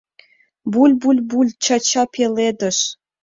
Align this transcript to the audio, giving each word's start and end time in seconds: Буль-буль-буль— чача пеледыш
Буль-буль-буль— 0.71 1.53
чача 1.65 2.03
пеледыш 2.13 2.77